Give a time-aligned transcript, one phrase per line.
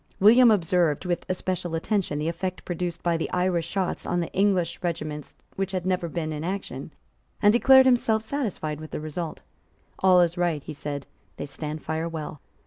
[0.19, 4.79] William observed with especial attention the effect produced by the Irish shots on the English
[4.81, 6.91] regiments which had never been in action,
[7.39, 9.43] and declared himself satisfied with the result.
[9.99, 11.05] "All is right," he said;
[11.37, 12.41] "they stand fire well."